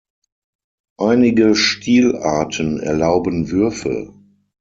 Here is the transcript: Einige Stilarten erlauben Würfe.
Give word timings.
Einige 0.99 1.53
Stilarten 1.53 2.79
erlauben 2.79 3.51
Würfe. 3.51 4.11